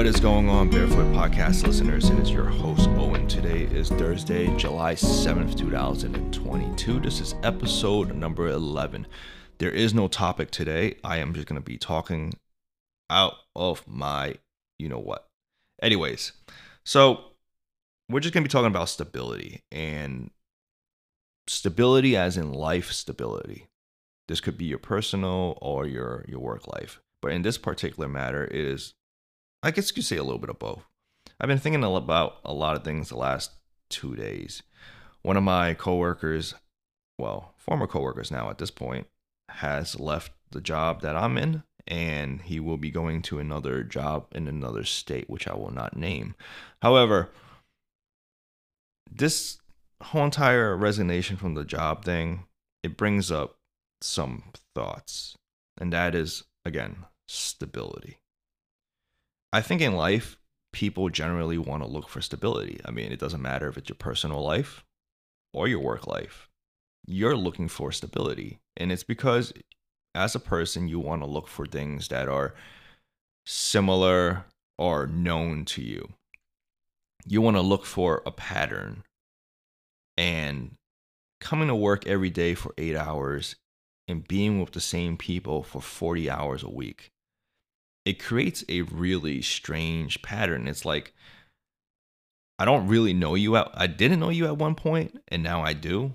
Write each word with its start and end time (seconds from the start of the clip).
What 0.00 0.06
is 0.06 0.18
going 0.18 0.48
on, 0.48 0.70
Barefoot 0.70 1.12
Podcast 1.12 1.66
listeners? 1.66 2.08
It 2.08 2.18
is 2.20 2.30
your 2.30 2.46
host, 2.46 2.88
Owen. 2.96 3.28
Today 3.28 3.64
is 3.64 3.90
Thursday, 3.90 4.46
July 4.56 4.94
7th, 4.94 5.58
2022. 5.58 7.00
This 7.00 7.20
is 7.20 7.34
episode 7.42 8.14
number 8.14 8.48
11. 8.48 9.06
There 9.58 9.70
is 9.70 9.92
no 9.92 10.08
topic 10.08 10.50
today. 10.50 10.96
I 11.04 11.18
am 11.18 11.34
just 11.34 11.46
going 11.46 11.60
to 11.60 11.64
be 11.64 11.76
talking 11.76 12.32
out 13.10 13.34
of 13.54 13.86
my 13.86 14.36
you 14.78 14.88
know 14.88 14.98
what. 14.98 15.28
Anyways, 15.82 16.32
so 16.82 17.20
we're 18.08 18.20
just 18.20 18.32
going 18.32 18.42
to 18.42 18.48
be 18.48 18.52
talking 18.52 18.68
about 18.68 18.88
stability 18.88 19.64
and 19.70 20.30
stability 21.46 22.16
as 22.16 22.38
in 22.38 22.54
life 22.54 22.90
stability. 22.90 23.66
This 24.28 24.40
could 24.40 24.56
be 24.56 24.64
your 24.64 24.78
personal 24.78 25.58
or 25.60 25.86
your 25.86 26.24
your 26.26 26.40
work 26.40 26.66
life. 26.66 27.02
But 27.20 27.32
in 27.32 27.42
this 27.42 27.58
particular 27.58 28.08
matter, 28.08 28.44
it 28.44 28.54
is 28.54 28.94
I 29.62 29.70
guess 29.70 29.88
you 29.90 29.94
could 29.94 30.04
say 30.04 30.16
a 30.16 30.22
little 30.22 30.38
bit 30.38 30.50
of 30.50 30.58
both. 30.58 30.84
I've 31.40 31.48
been 31.48 31.58
thinking 31.58 31.84
about 31.84 32.38
a 32.44 32.52
lot 32.52 32.76
of 32.76 32.84
things 32.84 33.08
the 33.08 33.16
last 33.16 33.52
two 33.88 34.16
days. 34.16 34.62
One 35.22 35.36
of 35.36 35.42
my 35.42 35.74
coworkers, 35.74 36.54
well, 37.18 37.54
former 37.58 37.86
coworkers 37.86 38.30
now 38.30 38.50
at 38.50 38.58
this 38.58 38.70
point, 38.70 39.06
has 39.48 39.98
left 39.98 40.32
the 40.50 40.60
job 40.60 41.02
that 41.02 41.16
I'm 41.16 41.36
in 41.36 41.62
and 41.86 42.42
he 42.42 42.60
will 42.60 42.76
be 42.76 42.90
going 42.90 43.20
to 43.22 43.38
another 43.38 43.82
job 43.82 44.26
in 44.32 44.46
another 44.48 44.84
state, 44.84 45.28
which 45.28 45.48
I 45.48 45.54
will 45.54 45.72
not 45.72 45.96
name. 45.96 46.34
However, 46.80 47.30
this 49.10 49.58
whole 50.02 50.24
entire 50.24 50.76
resignation 50.76 51.36
from 51.36 51.54
the 51.54 51.64
job 51.64 52.04
thing, 52.04 52.44
it 52.82 52.96
brings 52.96 53.30
up 53.30 53.56
some 54.00 54.44
thoughts. 54.74 55.36
And 55.78 55.92
that 55.92 56.14
is, 56.14 56.44
again, 56.64 57.04
stability. 57.26 58.18
I 59.52 59.60
think 59.62 59.80
in 59.80 59.94
life, 59.94 60.36
people 60.72 61.08
generally 61.08 61.58
want 61.58 61.82
to 61.82 61.88
look 61.88 62.08
for 62.08 62.20
stability. 62.20 62.80
I 62.84 62.90
mean, 62.90 63.10
it 63.10 63.18
doesn't 63.18 63.42
matter 63.42 63.68
if 63.68 63.76
it's 63.76 63.88
your 63.88 63.96
personal 63.96 64.42
life 64.42 64.84
or 65.52 65.66
your 65.66 65.80
work 65.80 66.06
life. 66.06 66.48
You're 67.06 67.36
looking 67.36 67.68
for 67.68 67.90
stability. 67.90 68.58
And 68.76 68.92
it's 68.92 69.02
because 69.02 69.52
as 70.14 70.34
a 70.34 70.40
person, 70.40 70.88
you 70.88 71.00
want 71.00 71.22
to 71.22 71.26
look 71.26 71.48
for 71.48 71.66
things 71.66 72.08
that 72.08 72.28
are 72.28 72.54
similar 73.44 74.44
or 74.78 75.06
known 75.06 75.64
to 75.66 75.82
you. 75.82 76.10
You 77.26 77.40
want 77.40 77.56
to 77.56 77.62
look 77.62 77.84
for 77.84 78.22
a 78.24 78.30
pattern. 78.30 79.02
And 80.16 80.76
coming 81.40 81.68
to 81.68 81.74
work 81.74 82.06
every 82.06 82.30
day 82.30 82.54
for 82.54 82.74
eight 82.78 82.96
hours 82.96 83.56
and 84.06 84.26
being 84.26 84.60
with 84.60 84.72
the 84.72 84.80
same 84.80 85.16
people 85.16 85.62
for 85.62 85.80
40 85.80 86.30
hours 86.30 86.62
a 86.62 86.70
week 86.70 87.10
it 88.04 88.22
creates 88.22 88.64
a 88.68 88.82
really 88.82 89.42
strange 89.42 90.22
pattern. 90.22 90.66
It's 90.66 90.84
like 90.84 91.12
I 92.58 92.64
don't 92.64 92.88
really 92.88 93.14
know 93.14 93.34
you 93.34 93.56
at 93.56 93.70
I 93.74 93.86
didn't 93.86 94.20
know 94.20 94.30
you 94.30 94.46
at 94.46 94.58
one 94.58 94.74
point 94.74 95.20
and 95.28 95.42
now 95.42 95.62
I 95.62 95.72
do. 95.72 96.14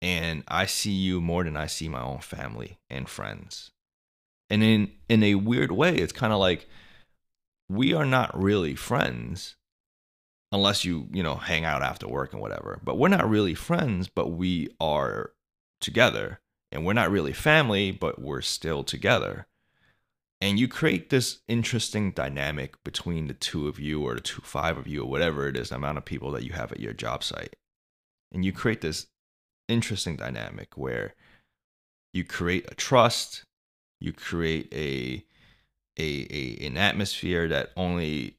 And 0.00 0.42
I 0.48 0.66
see 0.66 0.90
you 0.90 1.20
more 1.20 1.44
than 1.44 1.56
I 1.56 1.66
see 1.66 1.88
my 1.88 2.02
own 2.02 2.18
family 2.18 2.78
and 2.90 3.08
friends. 3.08 3.70
And 4.50 4.62
in 4.62 4.92
in 5.08 5.22
a 5.22 5.36
weird 5.36 5.72
way, 5.72 5.94
it's 5.94 6.12
kind 6.12 6.32
of 6.32 6.40
like 6.40 6.68
we 7.68 7.94
are 7.94 8.04
not 8.04 8.38
really 8.38 8.74
friends 8.74 9.56
unless 10.50 10.84
you, 10.84 11.08
you 11.12 11.22
know, 11.22 11.36
hang 11.36 11.64
out 11.64 11.82
after 11.82 12.08
work 12.08 12.32
and 12.32 12.42
whatever. 12.42 12.78
But 12.82 12.98
we're 12.98 13.08
not 13.08 13.28
really 13.28 13.54
friends, 13.54 14.08
but 14.08 14.28
we 14.28 14.68
are 14.80 15.32
together. 15.80 16.40
And 16.70 16.84
we're 16.84 16.92
not 16.94 17.10
really 17.10 17.32
family, 17.32 17.90
but 17.90 18.20
we're 18.20 18.40
still 18.40 18.82
together 18.82 19.46
and 20.42 20.58
you 20.58 20.66
create 20.66 21.08
this 21.10 21.38
interesting 21.46 22.10
dynamic 22.10 22.82
between 22.82 23.28
the 23.28 23.34
two 23.34 23.68
of 23.68 23.78
you 23.78 24.02
or 24.02 24.16
the 24.16 24.20
two 24.20 24.42
five 24.42 24.76
of 24.76 24.88
you 24.88 25.02
or 25.02 25.08
whatever 25.08 25.46
it 25.46 25.56
is 25.56 25.68
the 25.68 25.76
amount 25.76 25.98
of 25.98 26.04
people 26.04 26.32
that 26.32 26.42
you 26.42 26.52
have 26.52 26.72
at 26.72 26.80
your 26.80 26.92
job 26.92 27.22
site. 27.22 27.54
And 28.32 28.44
you 28.44 28.52
create 28.52 28.80
this 28.80 29.06
interesting 29.68 30.16
dynamic 30.16 30.76
where 30.76 31.14
you 32.12 32.24
create 32.24 32.66
a 32.70 32.74
trust 32.74 33.44
you 34.02 34.12
create 34.12 34.68
a 34.72 35.24
a, 35.96 36.26
a 36.30 36.66
an 36.66 36.76
atmosphere 36.76 37.46
that 37.46 37.70
only 37.76 38.36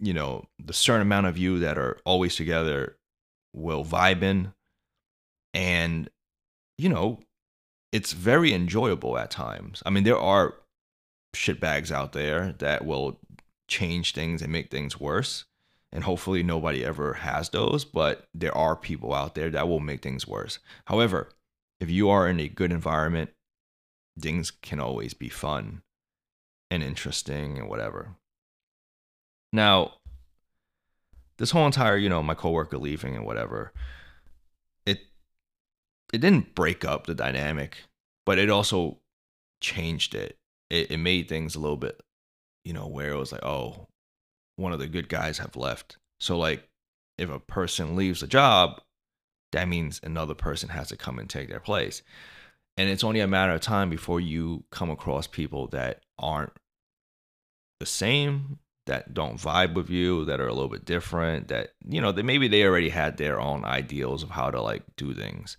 you 0.00 0.14
know 0.14 0.46
the 0.58 0.72
certain 0.72 1.02
amount 1.02 1.26
of 1.26 1.36
you 1.36 1.58
that 1.58 1.76
are 1.76 1.98
always 2.06 2.34
together 2.34 2.96
will 3.52 3.84
vibe 3.84 4.22
in. 4.22 4.54
And 5.52 6.08
you 6.78 6.88
know 6.88 7.20
it's 7.92 8.12
very 8.12 8.54
enjoyable 8.54 9.18
at 9.18 9.30
times. 9.30 9.82
I 9.84 9.90
mean 9.90 10.04
there 10.04 10.18
are 10.18 10.54
shitbags 11.34 11.90
out 11.90 12.12
there 12.12 12.54
that 12.58 12.84
will 12.84 13.18
change 13.68 14.12
things 14.12 14.42
and 14.42 14.52
make 14.52 14.70
things 14.70 15.00
worse. 15.00 15.44
And 15.92 16.04
hopefully 16.04 16.42
nobody 16.42 16.84
ever 16.84 17.14
has 17.14 17.48
those, 17.48 17.84
but 17.84 18.28
there 18.32 18.56
are 18.56 18.76
people 18.76 19.12
out 19.12 19.34
there 19.34 19.50
that 19.50 19.68
will 19.68 19.80
make 19.80 20.02
things 20.02 20.26
worse. 20.26 20.60
However, 20.84 21.30
if 21.80 21.90
you 21.90 22.08
are 22.10 22.28
in 22.28 22.38
a 22.38 22.48
good 22.48 22.70
environment, 22.70 23.30
things 24.20 24.50
can 24.50 24.78
always 24.78 25.14
be 25.14 25.28
fun 25.28 25.82
and 26.70 26.82
interesting 26.82 27.58
and 27.58 27.68
whatever. 27.68 28.14
Now, 29.52 29.94
this 31.38 31.50
whole 31.50 31.66
entire, 31.66 31.96
you 31.96 32.08
know, 32.08 32.22
my 32.22 32.34
coworker 32.34 32.78
leaving 32.78 33.16
and 33.16 33.24
whatever, 33.24 33.72
it 34.86 35.00
it 36.12 36.18
didn't 36.18 36.54
break 36.54 36.84
up 36.84 37.06
the 37.06 37.14
dynamic, 37.14 37.78
but 38.24 38.38
it 38.38 38.50
also 38.50 38.98
changed 39.60 40.14
it 40.14 40.36
it, 40.70 40.92
it 40.92 40.96
made 40.98 41.28
things 41.28 41.54
a 41.54 41.60
little 41.60 41.76
bit, 41.76 42.00
you 42.64 42.72
know, 42.72 42.86
where 42.86 43.10
it 43.10 43.18
was 43.18 43.32
like, 43.32 43.44
oh, 43.44 43.88
one 44.56 44.72
of 44.72 44.78
the 44.78 44.88
good 44.88 45.08
guys 45.08 45.38
have 45.38 45.56
left. 45.56 45.98
So 46.18 46.38
like 46.38 46.68
if 47.18 47.28
a 47.28 47.40
person 47.40 47.96
leaves 47.96 48.22
a 48.22 48.26
job, 48.26 48.80
that 49.52 49.68
means 49.68 50.00
another 50.02 50.34
person 50.34 50.68
has 50.70 50.88
to 50.88 50.96
come 50.96 51.18
and 51.18 51.28
take 51.28 51.48
their 51.48 51.60
place. 51.60 52.02
And 52.76 52.88
it's 52.88 53.04
only 53.04 53.20
a 53.20 53.26
matter 53.26 53.52
of 53.52 53.60
time 53.60 53.90
before 53.90 54.20
you 54.20 54.64
come 54.70 54.90
across 54.90 55.26
people 55.26 55.66
that 55.68 56.02
aren't 56.18 56.52
the 57.78 57.86
same, 57.86 58.58
that 58.86 59.12
don't 59.12 59.40
vibe 59.40 59.74
with 59.74 59.90
you, 59.90 60.24
that 60.24 60.40
are 60.40 60.46
a 60.46 60.52
little 60.52 60.68
bit 60.68 60.84
different, 60.84 61.48
that, 61.48 61.70
you 61.86 62.00
know, 62.00 62.12
that 62.12 62.22
maybe 62.22 62.48
they 62.48 62.64
already 62.64 62.88
had 62.88 63.16
their 63.16 63.40
own 63.40 63.64
ideals 63.64 64.22
of 64.22 64.30
how 64.30 64.50
to 64.50 64.62
like 64.62 64.82
do 64.96 65.12
things. 65.12 65.56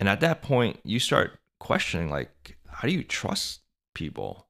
And 0.00 0.08
at 0.08 0.20
that 0.20 0.42
point, 0.42 0.80
you 0.84 0.98
start 0.98 1.38
questioning, 1.60 2.10
like, 2.10 2.58
how 2.68 2.88
do 2.88 2.92
you 2.92 3.04
trust 3.04 3.61
people. 3.94 4.48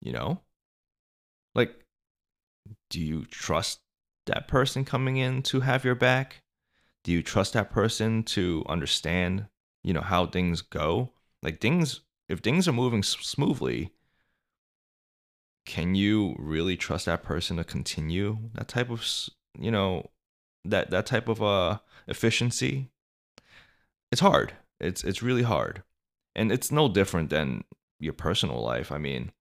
You 0.00 0.12
know? 0.12 0.40
Like, 1.54 1.74
do 2.90 3.00
you 3.00 3.24
trust 3.26 3.80
that 4.26 4.48
person 4.48 4.84
coming 4.84 5.16
in 5.16 5.42
to 5.42 5.60
have 5.60 5.84
your 5.84 5.94
back? 5.94 6.42
Do 7.04 7.12
you 7.12 7.22
trust 7.22 7.52
that 7.52 7.70
person 7.70 8.24
to 8.24 8.64
understand, 8.68 9.46
you 9.84 9.92
know, 9.92 10.00
how 10.00 10.26
things 10.26 10.60
go? 10.60 11.12
Like 11.42 11.60
things 11.60 12.00
if 12.28 12.40
things 12.40 12.66
are 12.66 12.72
moving 12.72 13.02
smoothly, 13.02 13.92
can 15.64 15.94
you 15.94 16.34
really 16.38 16.76
trust 16.76 17.06
that 17.06 17.22
person 17.22 17.56
to 17.56 17.64
continue 17.64 18.38
that 18.54 18.68
type 18.68 18.90
of, 18.90 19.04
you 19.58 19.70
know, 19.70 20.10
that 20.64 20.90
that 20.90 21.06
type 21.06 21.28
of 21.28 21.42
uh 21.42 21.78
efficiency? 22.08 22.90
It's 24.10 24.20
hard. 24.20 24.54
It's 24.80 25.04
it's 25.04 25.22
really 25.22 25.42
hard. 25.42 25.82
And 26.34 26.52
it's 26.52 26.70
no 26.70 26.88
different 26.88 27.30
than 27.30 27.64
your 27.98 28.12
personal 28.12 28.62
life. 28.62 28.92
I 28.92 28.98
mean, 28.98 29.32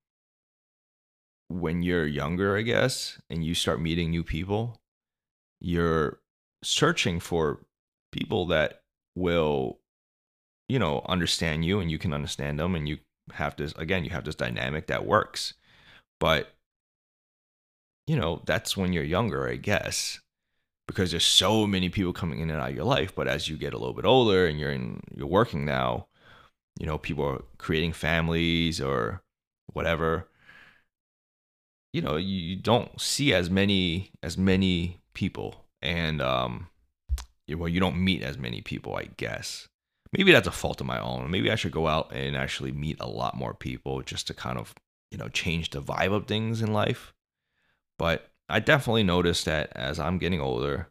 when 1.47 1.83
you're 1.83 2.07
younger, 2.07 2.57
I 2.57 2.61
guess, 2.61 3.19
and 3.29 3.45
you 3.45 3.53
start 3.53 3.81
meeting 3.81 4.09
new 4.09 4.23
people, 4.23 4.79
you're 5.59 6.19
searching 6.63 7.19
for 7.19 7.59
people 8.11 8.47
that 8.47 8.81
will, 9.15 9.79
you 10.67 10.79
know, 10.79 11.03
understand 11.07 11.65
you 11.65 11.79
and 11.79 11.91
you 11.91 11.97
can 11.97 12.13
understand 12.13 12.59
them. 12.59 12.75
And 12.75 12.87
you 12.87 12.97
have 13.33 13.55
this, 13.55 13.73
again, 13.73 14.03
you 14.03 14.09
have 14.11 14.25
this 14.25 14.35
dynamic 14.35 14.87
that 14.87 15.05
works. 15.05 15.53
But, 16.19 16.53
you 18.07 18.15
know, 18.15 18.41
that's 18.45 18.75
when 18.75 18.93
you're 18.93 19.03
younger, 19.03 19.47
I 19.47 19.57
guess, 19.57 20.19
because 20.87 21.11
there's 21.11 21.25
so 21.25 21.67
many 21.67 21.89
people 21.89 22.13
coming 22.13 22.39
in 22.39 22.49
and 22.49 22.59
out 22.59 22.69
of 22.69 22.75
your 22.75 22.85
life. 22.85 23.13
But 23.13 23.27
as 23.27 23.47
you 23.47 23.57
get 23.57 23.73
a 23.73 23.77
little 23.77 23.93
bit 23.93 24.05
older 24.05 24.47
and 24.47 24.59
you're 24.59 24.71
in, 24.71 25.01
you're 25.15 25.27
working 25.27 25.65
now, 25.65 26.07
you 26.79 26.85
know 26.85 26.97
people 26.97 27.25
are 27.25 27.43
creating 27.57 27.93
families 27.93 28.81
or 28.81 29.21
whatever. 29.73 30.27
You 31.93 32.01
know 32.01 32.17
you 32.17 32.55
don't 32.57 32.99
see 32.99 33.33
as 33.33 33.49
many 33.49 34.11
as 34.21 34.37
many 34.37 35.01
people 35.13 35.65
and 35.81 36.21
um 36.21 36.67
well 37.49 37.69
you 37.69 37.79
don't 37.79 38.03
meet 38.03 38.21
as 38.21 38.37
many 38.37 38.61
people 38.61 38.95
i 38.95 39.09
guess. 39.17 39.67
Maybe 40.11 40.31
that's 40.31 40.47
a 40.47 40.51
fault 40.51 40.79
of 40.81 40.87
my 40.87 40.99
own. 40.99 41.31
Maybe 41.31 41.51
i 41.51 41.55
should 41.55 41.71
go 41.71 41.87
out 41.87 42.11
and 42.13 42.35
actually 42.35 42.71
meet 42.71 42.97
a 42.99 43.07
lot 43.07 43.35
more 43.37 43.53
people 43.53 44.01
just 44.01 44.27
to 44.27 44.33
kind 44.33 44.57
of 44.57 44.73
you 45.11 45.17
know 45.17 45.29
change 45.29 45.69
the 45.69 45.81
vibe 45.81 46.13
of 46.13 46.27
things 46.27 46.61
in 46.61 46.73
life. 46.73 47.13
But 47.97 48.29
i 48.49 48.59
definitely 48.59 49.03
noticed 49.03 49.45
that 49.45 49.71
as 49.75 49.99
i'm 49.99 50.17
getting 50.17 50.39
older 50.41 50.89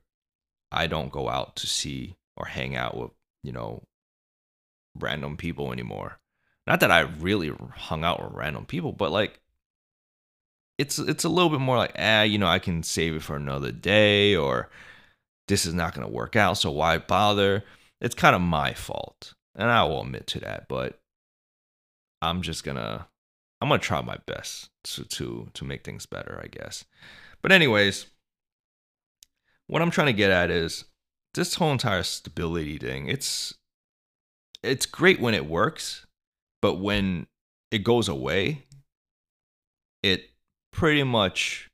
i 0.72 0.86
don't 0.86 1.12
go 1.12 1.28
out 1.28 1.56
to 1.56 1.66
see 1.66 2.16
or 2.36 2.46
hang 2.46 2.74
out 2.74 2.96
with 2.96 3.10
you 3.42 3.52
know 3.52 3.82
random 4.98 5.36
people 5.36 5.72
anymore. 5.72 6.18
Not 6.66 6.80
that 6.80 6.90
I 6.90 7.00
really 7.00 7.52
hung 7.74 8.04
out 8.04 8.22
with 8.22 8.32
random 8.32 8.64
people, 8.64 8.92
but 8.92 9.12
like 9.12 9.40
it's 10.78 10.98
it's 10.98 11.24
a 11.24 11.28
little 11.28 11.50
bit 11.50 11.60
more 11.60 11.76
like 11.76 11.94
ah 11.98 12.22
you 12.22 12.38
know 12.38 12.46
I 12.46 12.58
can 12.58 12.82
save 12.82 13.14
it 13.14 13.22
for 13.22 13.36
another 13.36 13.72
day 13.72 14.34
or 14.34 14.70
this 15.46 15.66
is 15.66 15.74
not 15.74 15.94
going 15.94 16.06
to 16.06 16.12
work 16.12 16.36
out 16.36 16.58
so 16.58 16.70
why 16.70 16.98
bother 16.98 17.64
it's 18.00 18.14
kind 18.14 18.34
of 18.34 18.42
my 18.42 18.74
fault 18.74 19.34
and 19.54 19.70
I 19.70 19.84
will 19.84 20.02
admit 20.02 20.26
to 20.28 20.40
that 20.40 20.66
but 20.68 20.98
I'm 22.22 22.42
just 22.42 22.64
going 22.64 22.76
to 22.76 23.06
I'm 23.60 23.68
going 23.68 23.80
to 23.80 23.86
try 23.86 24.00
my 24.02 24.18
best 24.26 24.70
to 24.84 25.04
to 25.04 25.48
to 25.54 25.64
make 25.64 25.84
things 25.84 26.06
better 26.06 26.40
I 26.42 26.48
guess 26.48 26.84
but 27.40 27.52
anyways 27.52 28.06
what 29.66 29.80
I'm 29.80 29.90
trying 29.90 30.08
to 30.08 30.12
get 30.12 30.30
at 30.30 30.50
is 30.50 30.84
this 31.34 31.54
whole 31.54 31.72
entire 31.72 32.02
stability 32.02 32.78
thing 32.78 33.08
it's 33.08 33.54
it's 34.64 34.86
great 34.86 35.20
when 35.20 35.34
it 35.34 35.46
works 35.46 36.06
but 36.62 36.74
when 36.74 37.26
it 37.70 37.84
goes 37.84 38.08
away 38.08 38.64
it 40.02 40.30
pretty 40.72 41.02
much 41.02 41.70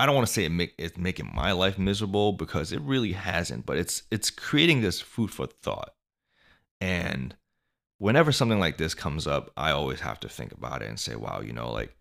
I 0.00 0.06
don't 0.06 0.14
want 0.14 0.26
to 0.26 0.32
say 0.32 0.46
it 0.46 0.50
make 0.50 0.72
it's 0.78 0.96
making 0.96 1.30
my 1.34 1.52
life 1.52 1.78
miserable 1.78 2.32
because 2.32 2.72
it 2.72 2.80
really 2.80 3.12
hasn't, 3.12 3.66
but 3.66 3.76
it's 3.76 4.04
it's 4.10 4.30
creating 4.30 4.80
this 4.80 4.98
food 4.98 5.30
for 5.30 5.46
thought. 5.46 5.92
And 6.80 7.36
whenever 7.98 8.32
something 8.32 8.58
like 8.58 8.78
this 8.78 8.94
comes 8.94 9.26
up, 9.26 9.50
I 9.58 9.72
always 9.72 10.00
have 10.00 10.18
to 10.20 10.28
think 10.28 10.52
about 10.52 10.80
it 10.80 10.88
and 10.88 10.98
say, 10.98 11.16
wow, 11.16 11.42
you 11.42 11.52
know, 11.52 11.70
like 11.70 11.94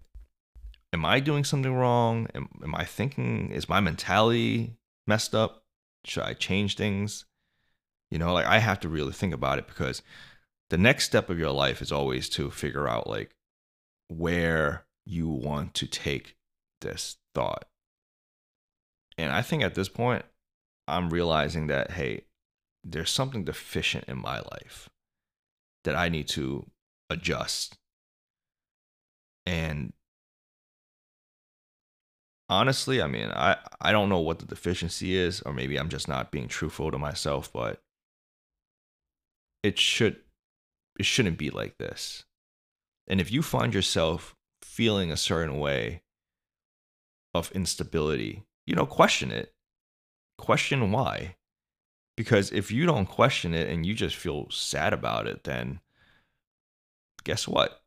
am 0.93 1.03
I 1.03 1.19
doing 1.19 1.43
something 1.43 1.73
wrong? 1.73 2.27
Am, 2.33 2.47
am 2.63 2.73
I 2.73 2.85
thinking 2.85 3.51
is 3.51 3.67
my 3.67 3.81
mentality 3.81 4.77
messed 5.05 5.35
up? 5.35 5.65
Should 6.05 6.23
I 6.23 6.35
change 6.35 6.77
things? 6.77 7.25
You 8.11 8.17
know, 8.17 8.33
like 8.33 8.45
I 8.45 8.59
have 8.59 8.79
to 8.81 8.89
really 8.89 9.13
think 9.13 9.33
about 9.33 9.59
it 9.59 9.67
because 9.67 10.01
the 10.69 10.77
next 10.77 11.05
step 11.05 11.29
of 11.29 11.39
your 11.39 11.51
life 11.51 11.81
is 11.81 11.91
always 11.91 12.29
to 12.29 12.49
figure 12.49 12.87
out 12.87 13.07
like 13.07 13.35
where 14.07 14.85
you 15.05 15.27
want 15.27 15.73
to 15.75 15.87
take 15.87 16.35
this 16.81 17.17
thought. 17.35 17.65
And 19.17 19.31
I 19.31 19.41
think 19.41 19.63
at 19.63 19.75
this 19.75 19.89
point, 19.89 20.25
I'm 20.87 21.09
realizing 21.09 21.67
that, 21.67 21.91
hey, 21.91 22.25
there's 22.83 23.11
something 23.11 23.43
deficient 23.43 24.05
in 24.07 24.17
my 24.17 24.39
life 24.39 24.89
that 25.83 25.95
I 25.95 26.09
need 26.09 26.27
to 26.29 26.65
adjust. 27.09 27.77
And 29.45 29.93
honestly, 32.49 33.01
I 33.01 33.07
mean, 33.07 33.29
I, 33.29 33.57
I 33.81 33.91
don't 33.91 34.09
know 34.09 34.19
what 34.19 34.39
the 34.39 34.45
deficiency 34.45 35.15
is, 35.15 35.41
or 35.41 35.53
maybe 35.53 35.77
I'm 35.77 35.89
just 35.89 36.07
not 36.07 36.31
being 36.31 36.47
truthful 36.47 36.91
to 36.91 36.97
myself, 36.97 37.51
but 37.51 37.81
it 39.63 39.77
should 39.77 40.17
it 40.99 41.05
shouldn't 41.05 41.37
be 41.37 41.49
like 41.49 41.77
this. 41.77 42.25
And 43.07 43.19
if 43.21 43.31
you 43.31 43.41
find 43.41 43.73
yourself 43.73 44.35
feeling 44.61 45.11
a 45.11 45.17
certain 45.17 45.57
way 45.59 46.03
of 47.33 47.51
instability, 47.53 48.43
you 48.65 48.75
know, 48.75 48.85
question 48.85 49.31
it. 49.31 49.53
Question 50.37 50.91
why. 50.91 51.35
Because 52.15 52.51
if 52.51 52.69
you 52.69 52.85
don't 52.85 53.05
question 53.05 53.53
it 53.53 53.69
and 53.69 53.85
you 53.85 53.93
just 53.93 54.15
feel 54.15 54.49
sad 54.51 54.93
about 54.93 55.25
it, 55.25 55.45
then 55.45 55.79
guess 57.23 57.47
what? 57.47 57.81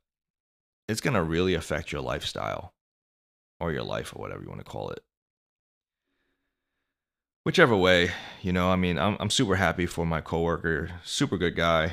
It's 0.88 1.00
going 1.00 1.14
to 1.14 1.22
really 1.22 1.54
affect 1.54 1.92
your 1.92 2.00
lifestyle 2.00 2.74
or 3.60 3.72
your 3.72 3.82
life 3.82 4.14
or 4.14 4.20
whatever 4.20 4.42
you 4.42 4.48
want 4.48 4.60
to 4.60 4.70
call 4.70 4.90
it. 4.90 5.00
Whichever 7.44 7.76
way, 7.76 8.10
you 8.42 8.52
know, 8.52 8.70
I 8.70 8.76
mean, 8.76 8.98
I'm, 8.98 9.16
I'm 9.20 9.30
super 9.30 9.56
happy 9.56 9.86
for 9.86 10.04
my 10.04 10.20
coworker, 10.20 10.90
super 11.04 11.38
good 11.38 11.56
guy, 11.56 11.92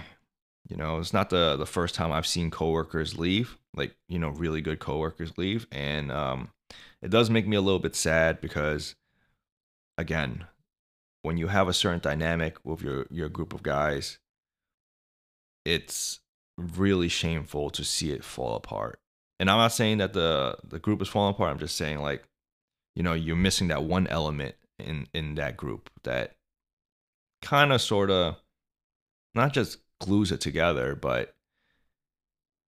you 0.69 0.77
know, 0.77 0.99
it's 0.99 1.13
not 1.13 1.29
the 1.31 1.55
the 1.57 1.65
first 1.65 1.95
time 1.95 2.11
I've 2.11 2.27
seen 2.27 2.51
coworkers 2.51 3.17
leave, 3.17 3.57
like 3.75 3.95
you 4.07 4.19
know, 4.19 4.29
really 4.29 4.61
good 4.61 4.79
coworkers 4.79 5.37
leave, 5.37 5.65
and 5.71 6.11
um, 6.11 6.49
it 7.01 7.09
does 7.09 7.29
make 7.29 7.47
me 7.47 7.55
a 7.55 7.61
little 7.61 7.79
bit 7.79 7.95
sad 7.95 8.39
because, 8.39 8.95
again, 9.97 10.45
when 11.23 11.37
you 11.37 11.47
have 11.47 11.67
a 11.67 11.73
certain 11.73 11.99
dynamic 11.99 12.57
with 12.63 12.83
your 12.83 13.07
your 13.09 13.29
group 13.29 13.53
of 13.53 13.63
guys, 13.63 14.19
it's 15.65 16.19
really 16.55 17.09
shameful 17.09 17.71
to 17.71 17.83
see 17.83 18.11
it 18.11 18.23
fall 18.23 18.55
apart. 18.55 18.99
And 19.39 19.49
I'm 19.49 19.57
not 19.57 19.71
saying 19.71 19.97
that 19.99 20.13
the 20.13 20.57
the 20.63 20.79
group 20.79 21.01
is 21.01 21.07
falling 21.07 21.33
apart. 21.33 21.51
I'm 21.51 21.59
just 21.59 21.77
saying 21.77 21.99
like, 21.99 22.23
you 22.95 23.01
know, 23.01 23.13
you're 23.13 23.35
missing 23.35 23.69
that 23.69 23.83
one 23.83 24.05
element 24.05 24.55
in 24.77 25.07
in 25.15 25.33
that 25.35 25.57
group 25.57 25.89
that 26.03 26.35
kind 27.41 27.71
of 27.71 27.81
sort 27.81 28.11
of 28.11 28.37
not 29.35 29.53
just 29.53 29.79
glues 29.99 30.31
it 30.31 30.41
together, 30.41 30.95
but 30.95 31.35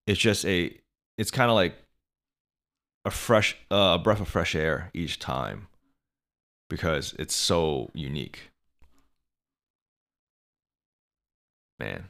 it's 0.08 0.20
just 0.20 0.46
a 0.46 0.76
it's 1.18 1.32
kind 1.32 1.50
of 1.50 1.56
like 1.56 1.76
a 3.06 3.12
fresh 3.12 3.58
uh, 3.72 3.98
a 3.98 4.00
breath 4.00 4.22
of 4.22 4.28
fresh 4.28 4.56
air 4.56 4.90
each 4.94 5.20
time 5.20 5.68
because 6.70 7.14
it's 7.20 7.36
so 7.36 7.90
unique. 7.94 8.52
Man, 11.80 12.10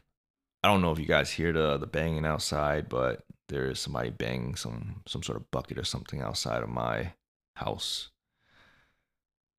I 0.63 0.67
don't 0.67 0.81
know 0.81 0.91
if 0.91 0.99
you 0.99 1.05
guys 1.05 1.31
hear 1.31 1.53
the 1.53 1.77
the 1.77 1.87
banging 1.87 2.25
outside, 2.25 2.89
but 2.89 3.23
there 3.49 3.69
is 3.69 3.79
somebody 3.79 4.09
banging 4.09 4.55
some 4.55 5.01
some 5.07 5.23
sort 5.23 5.37
of 5.37 5.49
bucket 5.51 5.77
or 5.77 5.83
something 5.83 6.21
outside 6.21 6.63
of 6.63 6.69
my 6.69 7.13
house. 7.55 8.09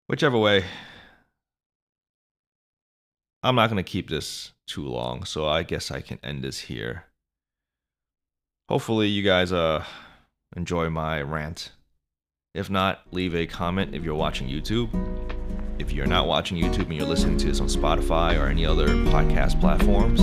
Whichever 0.08 0.38
way, 0.38 0.64
I'm 3.43 3.56
not 3.56 3.69
going 3.71 3.83
to 3.83 3.91
keep 3.91 4.09
this 4.09 4.53
too 4.67 4.87
long, 4.87 5.25
so 5.25 5.47
I 5.47 5.65
guess 5.65 5.91
I 5.91 6.00
can 6.00 6.19
end 6.23 6.43
this 6.44 6.61
here. 6.61 7.06
Hopefully 8.69 9.09
you 9.09 9.23
guys 9.23 9.53
uh 9.53 9.85
enjoy 10.56 10.89
my 10.91 11.21
rant. 11.21 11.73
If 12.55 12.71
not, 12.71 13.03
leave 13.11 13.35
a 13.35 13.47
comment 13.47 13.94
if 13.94 14.05
you're 14.05 14.15
watching 14.15 14.49
YouTube. 14.49 14.91
If 15.79 15.93
you're 15.93 16.06
not 16.06 16.27
watching 16.27 16.59
YouTube 16.59 16.85
and 16.85 16.94
you're 16.94 17.06
listening 17.06 17.39
to 17.39 17.47
this 17.47 17.61
on 17.61 17.67
Spotify 17.67 18.39
or 18.39 18.47
any 18.47 18.65
other 18.65 18.89
podcast 18.89 19.59
platforms, 19.61 20.21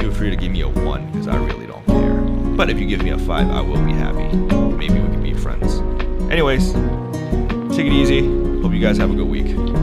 feel 0.00 0.12
free 0.12 0.30
to 0.30 0.36
give 0.36 0.50
me 0.50 0.62
a 0.62 0.68
1 0.68 1.12
because 1.12 1.28
I 1.28 1.36
really 1.36 1.66
don't 1.66 1.86
care. 1.86 2.20
But 2.56 2.68
if 2.68 2.78
you 2.78 2.86
give 2.86 3.02
me 3.02 3.10
a 3.10 3.18
5, 3.18 3.50
I 3.50 3.60
will 3.60 3.82
be 3.84 3.92
happy. 3.92 4.36
Maybe 4.36 4.94
we 4.94 5.08
can 5.08 5.22
be 5.22 5.32
friends. 5.32 5.78
Anyways, 6.30 6.72
take 7.74 7.86
it 7.86 7.92
easy. 7.92 8.20
Hope 8.60 8.72
you 8.72 8.80
guys 8.80 8.98
have 8.98 9.10
a 9.10 9.14
good 9.14 9.28
week. 9.28 9.81